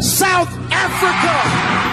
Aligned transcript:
South 0.00 0.48
Africa! 0.72 1.92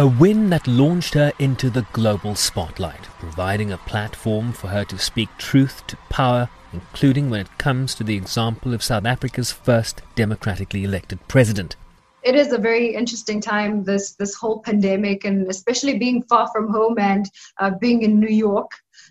A 0.00 0.06
win 0.06 0.48
that 0.48 0.66
launched 0.66 1.12
her 1.12 1.32
into 1.38 1.68
the 1.68 1.86
global 1.92 2.34
spotlight, 2.34 3.04
providing 3.18 3.70
a 3.70 3.76
platform 3.76 4.52
for 4.52 4.68
her 4.68 4.86
to 4.86 4.98
speak 4.98 5.28
truth 5.36 5.86
to 5.88 5.98
power, 6.08 6.48
including 6.72 7.28
when 7.28 7.40
it 7.40 7.58
comes 7.58 7.94
to 7.96 8.04
the 8.04 8.16
example 8.16 8.72
of 8.72 8.82
South 8.82 9.04
Africa's 9.04 9.52
first 9.52 10.00
democratically 10.14 10.84
elected 10.84 11.18
president. 11.28 11.76
It 12.22 12.34
is 12.34 12.52
a 12.52 12.58
very 12.58 12.94
interesting 12.94 13.40
time, 13.40 13.84
this 13.84 14.14
this 14.14 14.34
whole 14.34 14.60
pandemic, 14.60 15.26
and 15.26 15.46
especially 15.48 15.98
being 15.98 16.22
far 16.22 16.48
from 16.52 16.70
home 16.70 16.98
and 16.98 17.26
uh, 17.58 17.72
being 17.78 18.02
in 18.02 18.18
New 18.18 18.34
York. 18.34 18.70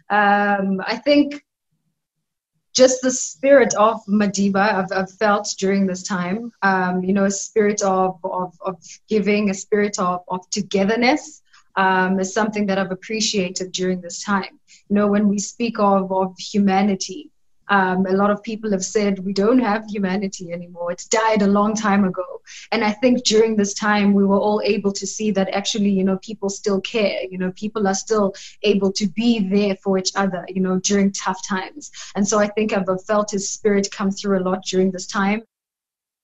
Um, 0.10 0.82
I 0.84 0.98
think 0.98 1.44
just 2.78 3.02
the 3.02 3.10
spirit 3.10 3.74
of 3.74 4.06
Madiba 4.06 4.72
I've, 4.76 4.92
I've 4.92 5.12
felt 5.12 5.56
during 5.58 5.88
this 5.88 6.04
time. 6.04 6.52
Um, 6.62 7.04
you 7.04 7.12
know, 7.12 7.26
a 7.26 7.32
spirit 7.32 7.82
of, 7.82 8.20
of, 8.24 8.54
of 8.62 8.76
giving, 9.10 9.50
a 9.50 9.54
spirit 9.56 9.98
of, 9.98 10.22
of 10.28 10.48
togetherness 10.52 11.42
um, 11.76 12.20
is 12.20 12.36
something 12.36 12.68
that 12.68 12.78
I've 12.78 12.92
appreciated 12.92 13.72
during 13.72 14.00
this 14.00 14.24
time. 14.24 14.60
You 14.90 14.96
know, 14.96 15.08
when 15.08 15.28
we 15.28 15.40
speak 15.40 15.80
of, 15.80 16.12
of 16.12 16.38
humanity, 16.38 17.32
um, 17.70 18.06
a 18.06 18.14
lot 18.14 18.30
of 18.30 18.42
people 18.44 18.72
have 18.72 18.84
said 18.84 19.20
we 19.20 19.34
don't 19.34 19.60
have 19.60 19.86
humanity 19.88 20.52
anymore. 20.52 20.92
It's 20.92 21.08
died 21.08 21.42
a 21.42 21.48
long 21.48 21.76
time 21.76 22.06
ago. 22.06 22.42
And 22.72 22.84
I 22.84 22.92
think 22.92 23.24
during 23.26 23.56
this 23.56 23.74
time, 23.74 24.14
we 24.14 24.26
were 24.26 24.38
all 24.38 24.62
able 24.64 24.94
to 24.94 25.06
see 25.06 25.32
that 25.32 25.50
actually, 25.50 25.90
you 25.90 26.04
know, 26.04 26.18
people 26.18 26.50
still 26.50 26.80
care. 26.82 27.24
You 27.30 27.38
know, 27.38 27.52
people 27.52 27.88
are 27.88 27.94
still 27.94 28.34
able 28.64 28.92
to 28.94 29.08
be 29.08 29.48
there 29.48 29.76
for 29.76 29.98
each 29.98 30.12
other, 30.16 30.46
you 30.48 30.62
know, 30.62 30.80
during 30.80 31.12
tough 31.12 31.46
times. 31.46 31.92
And 32.16 32.28
so 32.28 32.40
I 32.40 32.48
think 32.48 32.74
I've 32.74 32.88
felt 33.06 33.32
his 33.32 33.50
spirit 33.50 33.90
come 33.92 34.12
through 34.12 34.40
a 34.40 34.44
lot 34.44 34.64
during 34.64 34.92
this 34.92 35.08
time. 35.08 35.44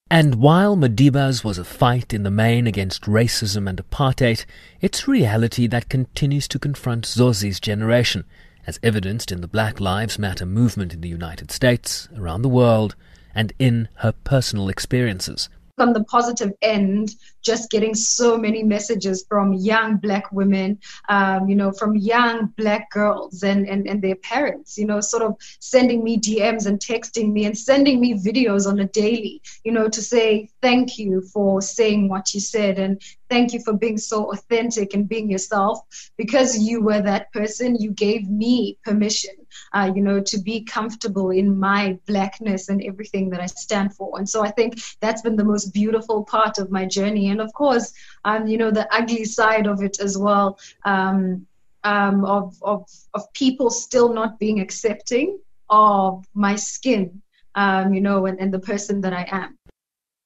And 0.10 0.36
while 0.36 0.78
Madiba's 0.78 1.44
was 1.44 1.58
a 1.58 1.64
fight 1.64 2.14
in 2.14 2.24
the 2.24 2.30
main 2.30 2.68
against 2.68 3.04
racism 3.04 3.68
and 3.68 3.82
apartheid, 3.82 4.46
it's 4.80 5.08
reality 5.08 5.66
that 5.68 5.90
continues 5.90 6.48
to 6.50 6.60
confront 6.60 7.06
Zozi's 7.06 7.60
generation 7.60 8.26
as 8.66 8.80
evidenced 8.82 9.32
in 9.32 9.42
the 9.42 9.48
Black 9.48 9.80
Lives 9.80 10.18
Matter 10.18 10.46
movement 10.46 10.94
in 10.94 11.02
the 11.02 11.10
United 11.10 11.52
States, 11.52 12.08
around 12.18 12.42
the 12.42 12.50
world, 12.50 12.96
and 13.36 13.54
in 13.60 13.90
her 13.96 14.12
personal 14.12 14.70
experiences 14.70 15.50
on 15.80 15.94
the 15.94 16.04
positive 16.04 16.52
end, 16.62 17.16
just 17.42 17.72
getting 17.72 17.96
so 17.96 18.38
many 18.38 18.64
messages 18.64 19.26
from 19.28 19.54
young 19.54 19.98
black 19.98 20.32
women, 20.32 20.80
um, 21.10 21.48
you 21.50 21.56
know, 21.56 21.72
from 21.72 21.96
young 21.96 22.54
black 22.58 22.90
girls 22.92 23.44
and, 23.44 23.68
and, 23.68 23.88
and 23.88 24.02
their 24.02 24.16
parents, 24.16 24.78
you 24.78 24.86
know, 24.86 25.02
sort 25.02 25.24
of 25.24 25.36
sending 25.60 26.04
me 26.04 26.20
DMs 26.20 26.68
and 26.68 26.80
texting 26.80 27.32
me 27.32 27.46
and 27.46 27.58
sending 27.58 28.00
me 28.00 28.14
videos 28.14 28.68
on 28.68 28.80
a 28.80 28.86
daily, 28.88 29.42
you 29.64 29.72
know, 29.72 29.90
to 29.90 30.02
say 30.02 30.48
thank 30.62 30.98
you 30.98 31.22
for 31.34 31.62
saying 31.62 32.08
what 32.08 32.34
you 32.34 32.40
said 32.40 32.78
and 32.78 33.02
thank 33.30 33.52
you 33.52 33.60
for 33.60 33.74
being 33.74 33.98
so 33.98 34.32
authentic 34.32 34.94
and 34.94 35.10
being 35.10 35.30
yourself. 35.30 35.80
Because 36.18 36.60
you 36.60 36.84
were 36.84 37.02
that 37.02 37.32
person, 37.34 37.76
you 37.76 37.92
gave 37.92 38.30
me 38.30 38.78
permission 38.84 39.34
uh, 39.74 39.92
you 39.94 40.02
know, 40.02 40.22
to 40.22 40.38
be 40.40 40.64
comfortable 40.64 41.30
in 41.30 41.58
my 41.58 41.98
blackness 42.08 42.70
and 42.70 42.84
everything 42.84 43.30
that 43.30 43.42
I 43.42 43.46
stand 43.46 43.96
for. 43.96 44.18
And 44.18 44.28
so 44.28 44.44
I 44.44 44.52
think 44.52 44.76
that's 45.00 45.22
been 45.22 45.36
the 45.36 45.44
most 45.44 45.63
beautiful 45.66 46.24
part 46.24 46.58
of 46.58 46.72
my 46.72 46.86
journey. 46.86 47.30
And 47.30 47.42
of 47.42 47.54
course, 47.54 47.94
um, 48.26 48.48
you 48.48 48.58
know, 48.58 48.72
the 48.72 48.88
ugly 48.94 49.26
side 49.26 49.68
of 49.68 49.82
it 49.82 50.00
as 50.00 50.18
well. 50.18 50.60
Um, 50.86 51.46
um, 51.84 52.24
of, 52.24 52.56
of, 52.62 52.90
of 53.14 53.32
people 53.34 53.70
still 53.70 54.14
not 54.14 54.40
being 54.40 54.62
accepting 54.62 55.38
of 55.70 56.26
my 56.34 56.56
skin, 56.56 57.22
um, 57.56 57.94
you 57.94 58.02
know, 58.02 58.26
and, 58.26 58.40
and 58.40 58.54
the 58.54 58.60
person 58.60 59.02
that 59.02 59.14
I 59.14 59.28
am. 59.32 59.58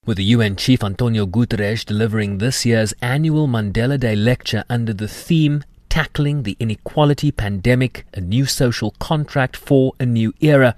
With 0.06 0.18
the 0.18 0.24
UN 0.26 0.56
Chief 0.56 0.84
Antonio 0.84 1.26
Guterres 1.26 1.84
delivering 1.84 2.38
this 2.38 2.66
year's 2.66 2.94
annual 3.02 3.48
Mandela 3.48 4.00
Day 4.00 4.16
lecture 4.16 4.64
under 4.70 4.94
the 4.94 5.08
theme 5.08 5.64
tackling 5.90 6.44
the 6.44 6.56
inequality 6.60 7.32
pandemic, 7.32 8.06
a 8.14 8.22
new 8.22 8.46
social 8.46 8.92
contract 9.00 9.58
for 9.58 9.94
a 10.00 10.06
new 10.06 10.34
era. 10.40 10.76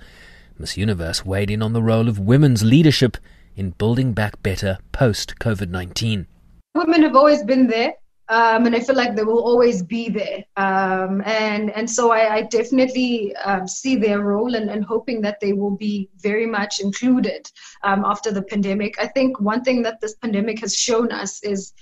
Miss 0.58 0.78
Universe 0.78 1.26
weighed 1.26 1.52
in 1.52 1.62
on 1.62 1.74
the 1.74 1.82
role 1.82 2.08
of 2.08 2.20
women's 2.20 2.64
leadership 2.64 3.18
in 3.60 3.72
building 3.72 4.14
back 4.14 4.42
better 4.42 4.80
post 4.94 5.36
COVID 5.40 5.70
19. 5.70 6.26
Women 6.76 7.04
have 7.04 7.16
always 7.16 7.44
been 7.44 7.68
there. 7.68 7.94
Um, 8.30 8.68
and 8.68 8.76
I 8.76 8.80
feel 8.80 8.96
like 8.96 9.16
they 9.16 9.24
will 9.24 9.44
always 9.44 9.82
be 9.82 10.08
there. 10.08 10.44
Um, 10.56 11.24
and 11.26 11.72
and 11.72 11.90
so 11.90 12.12
I, 12.12 12.36
I 12.36 12.42
definitely 12.44 13.36
um, 13.38 13.68
see 13.68 13.96
their 13.96 14.20
role 14.22 14.54
and, 14.54 14.70
and 14.70 14.86
hoping 14.86 15.20
that 15.22 15.40
they 15.40 15.52
will 15.52 15.76
be 15.76 16.10
very 16.20 16.46
much 16.46 16.80
included 16.80 17.52
um, 17.82 18.06
after 18.06 18.32
the 18.32 18.44
pandemic. 18.44 19.02
I 19.02 19.08
think 19.08 19.40
one 19.40 19.64
thing 19.64 19.82
that 19.82 20.00
this 20.00 20.14
pandemic 20.14 20.60
has 20.60 20.76
shown 20.76 21.12
us 21.12 21.44
is 21.44 21.74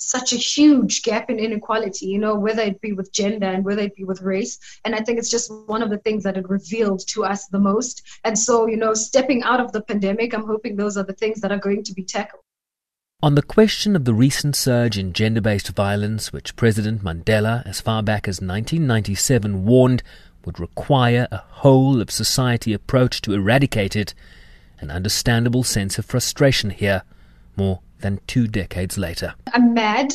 such 0.00 0.32
a 0.32 0.36
huge 0.36 1.02
gap 1.02 1.28
in 1.28 1.38
inequality, 1.38 2.06
you 2.06 2.18
know, 2.18 2.34
whether 2.34 2.62
it 2.62 2.80
be 2.80 2.92
with 2.92 3.12
gender 3.12 3.46
and 3.46 3.64
whether 3.64 3.82
it 3.82 3.94
be 3.94 4.04
with 4.04 4.22
race. 4.22 4.58
And 4.84 4.94
I 4.94 5.00
think 5.00 5.18
it's 5.18 5.30
just 5.30 5.52
one 5.66 5.82
of 5.82 5.90
the 5.90 5.98
things 5.98 6.24
that 6.24 6.36
it 6.36 6.48
revealed 6.48 7.06
to 7.08 7.24
us 7.24 7.46
the 7.48 7.58
most. 7.58 8.02
And 8.24 8.38
so, 8.38 8.66
you 8.66 8.76
know, 8.76 8.94
stepping 8.94 9.42
out 9.42 9.60
of 9.60 9.72
the 9.72 9.82
pandemic, 9.82 10.34
I'm 10.34 10.46
hoping 10.46 10.76
those 10.76 10.96
are 10.96 11.02
the 11.02 11.12
things 11.12 11.40
that 11.42 11.52
are 11.52 11.58
going 11.58 11.84
to 11.84 11.92
be 11.92 12.02
tackled. 12.02 12.42
On 13.22 13.34
the 13.34 13.42
question 13.42 13.94
of 13.94 14.06
the 14.06 14.14
recent 14.14 14.56
surge 14.56 14.96
in 14.96 15.12
gender 15.12 15.42
based 15.42 15.68
violence, 15.68 16.32
which 16.32 16.56
President 16.56 17.04
Mandela, 17.04 17.66
as 17.66 17.82
far 17.82 18.02
back 18.02 18.26
as 18.26 18.36
1997, 18.40 19.66
warned 19.66 20.02
would 20.46 20.58
require 20.58 21.28
a 21.30 21.36
whole 21.36 22.00
of 22.00 22.10
society 22.10 22.72
approach 22.72 23.20
to 23.20 23.34
eradicate 23.34 23.94
it, 23.94 24.14
an 24.78 24.90
understandable 24.90 25.62
sense 25.62 25.98
of 25.98 26.06
frustration 26.06 26.70
here. 26.70 27.02
More 27.56 27.80
than 28.00 28.20
two 28.26 28.46
decades 28.46 28.98
later. 28.98 29.34
I'm 29.52 29.74
mad. 29.74 30.12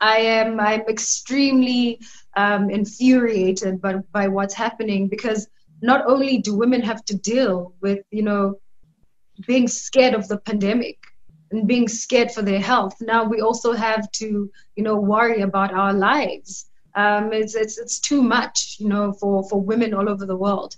I 0.00 0.18
am 0.18 0.60
I'm 0.60 0.82
extremely 0.82 2.00
um, 2.36 2.70
infuriated 2.70 3.80
by, 3.80 3.96
by 4.12 4.28
what's 4.28 4.54
happening 4.54 5.08
because 5.08 5.48
not 5.82 6.06
only 6.06 6.38
do 6.38 6.54
women 6.54 6.82
have 6.82 7.04
to 7.06 7.16
deal 7.16 7.74
with 7.80 8.00
you 8.10 8.22
know 8.22 8.56
being 9.46 9.68
scared 9.68 10.14
of 10.14 10.28
the 10.28 10.38
pandemic 10.38 10.98
and 11.50 11.68
being 11.68 11.88
scared 11.88 12.32
for 12.32 12.42
their 12.42 12.60
health, 12.60 12.96
now 13.00 13.24
we 13.24 13.40
also 13.40 13.72
have 13.72 14.10
to 14.12 14.50
you 14.76 14.82
know 14.82 14.96
worry 14.96 15.40
about 15.40 15.72
our 15.72 15.92
lives. 15.92 16.66
Um, 16.94 17.32
it's, 17.32 17.54
it's 17.54 17.78
it's 17.78 17.98
too 17.98 18.22
much 18.22 18.76
you 18.78 18.88
know 18.88 19.12
for 19.12 19.48
for 19.48 19.60
women 19.60 19.94
all 19.94 20.08
over 20.08 20.26
the 20.26 20.36
world. 20.36 20.76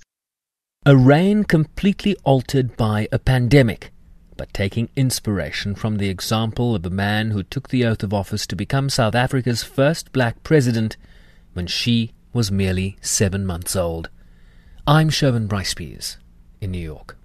A 0.87 0.97
reign 0.97 1.45
completely 1.45 2.17
altered 2.23 2.77
by 2.77 3.09
a 3.11 3.19
pandemic 3.19 3.93
but 4.39 4.55
taking 4.55 4.89
inspiration 4.97 5.75
from 5.75 5.99
the 5.99 6.09
example 6.09 6.75
of 6.75 6.83
the 6.83 6.89
man 6.89 7.33
who 7.33 7.43
took 7.43 7.69
the 7.69 7.85
oath 7.85 8.03
of 8.03 8.15
office 8.15 8.47
to 8.47 8.57
become 8.57 8.89
South 8.89 9.15
Africa's 9.15 9.63
first 9.63 10.13
black 10.13 10.43
president 10.43 10.97
when 11.53 11.67
she 11.67 12.13
was 12.33 12.51
merely 12.51 12.97
seven 13.03 13.45
months 13.45 13.77
old. 13.77 14.09
I'm 14.87 15.11
Sherwin 15.11 15.49
Bryce 15.49 15.75
in 16.61 16.71
New 16.71 16.79
York. 16.79 17.18